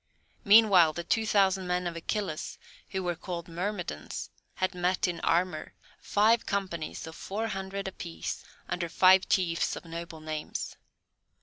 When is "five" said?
5.99-6.47, 8.89-9.29